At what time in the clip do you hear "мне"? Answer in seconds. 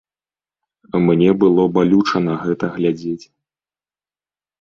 1.09-1.27